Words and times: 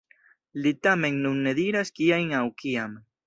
Li 0.63 0.71
tamen 0.87 1.19
nun 1.27 1.37
ne 1.49 1.53
diras 1.59 1.93
kiajn 1.99 2.35
aŭ 2.41 2.45
kiam. 2.63 2.97